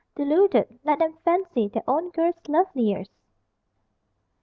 [0.15, 3.11] Deluded, let them fancy Their own girls loveliest!